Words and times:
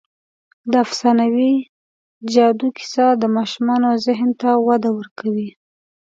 د 0.71 0.73
افسانوي 0.85 1.53
جادو 2.33 2.67
کیسه 2.77 3.05
د 3.21 3.23
ماشومانو 3.37 3.89
ذهن 4.05 4.29
ته 4.41 4.49
وده 4.67 4.89
ورکوي. 4.97 5.49